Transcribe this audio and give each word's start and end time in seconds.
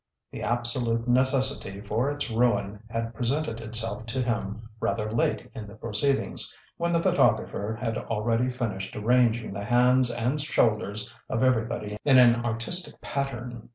The 0.31 0.41
absolute 0.41 1.07
necessity 1.07 1.79
for 1.79 2.09
its 2.09 2.31
ruin 2.31 2.81
had 2.89 3.13
presented 3.13 3.61
itself 3.61 4.07
to 4.07 4.23
him 4.23 4.67
rather 4.79 5.11
late 5.11 5.47
in 5.53 5.67
the 5.67 5.75
proceedings, 5.75 6.57
when 6.77 6.91
the 6.91 7.03
photographer 7.03 7.77
had 7.79 7.99
already 7.99 8.49
finished 8.49 8.95
arranging 8.95 9.53
the 9.53 9.63
hands 9.63 10.09
and 10.09 10.41
shoulders 10.41 11.13
of 11.29 11.43
everybody 11.43 11.99
in 12.03 12.17
an 12.17 12.43
artistic 12.43 12.99
pattern. 12.99 13.69